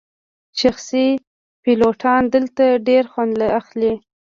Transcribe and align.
شخصي 0.59 1.07
پیلوټان 1.63 2.21
دلته 2.35 2.65
ډیر 2.87 3.03
خوند 3.11 3.35
اخلي 3.59 3.93